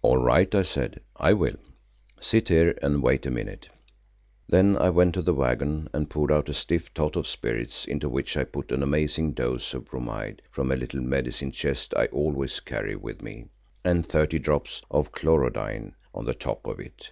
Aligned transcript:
"All 0.00 0.16
right," 0.16 0.54
I 0.54 0.62
said, 0.62 1.02
"I 1.16 1.34
will. 1.34 1.58
Sit 2.18 2.48
here 2.48 2.74
and 2.80 3.02
wait 3.02 3.26
a 3.26 3.30
minute." 3.30 3.68
Then 4.48 4.78
I 4.78 4.88
went 4.88 5.12
to 5.12 5.20
the 5.20 5.34
waggon 5.34 5.90
and 5.92 6.08
poured 6.08 6.32
out 6.32 6.48
a 6.48 6.54
stiff 6.54 6.94
tot 6.94 7.16
of 7.16 7.26
spirits 7.26 7.84
into 7.84 8.08
which 8.08 8.34
I 8.38 8.44
put 8.44 8.72
an 8.72 8.82
amazing 8.82 9.32
dose 9.34 9.74
of 9.74 9.84
bromide 9.84 10.40
from 10.50 10.72
a 10.72 10.76
little 10.76 11.02
medicine 11.02 11.52
chest 11.52 11.92
I 11.94 12.06
always 12.06 12.60
carry 12.60 12.96
with 12.96 13.20
me, 13.20 13.48
and 13.84 14.08
thirty 14.08 14.38
drops 14.38 14.80
of 14.90 15.12
chlorodyne 15.12 15.96
on 16.14 16.24
the 16.24 16.32
top 16.32 16.66
of 16.66 16.80
it. 16.80 17.10